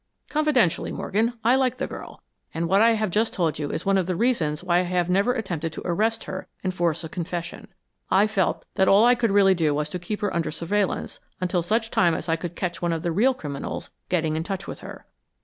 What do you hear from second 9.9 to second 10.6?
keep her under